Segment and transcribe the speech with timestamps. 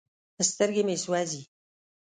[0.49, 1.49] سترګې مې سوزي ـ